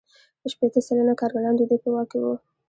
شپیته 0.51 0.79
سلنه 0.87 1.13
کارګران 1.21 1.53
د 1.57 1.61
دوی 1.69 1.79
په 1.83 1.89
واک 1.93 2.07
کې 2.11 2.19
وو 2.21 2.33